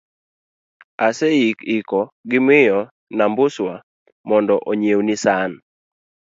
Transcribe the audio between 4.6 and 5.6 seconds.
onyiewni san